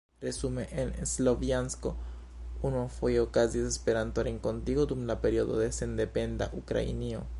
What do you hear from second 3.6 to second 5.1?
Esperanto-renkontigo dum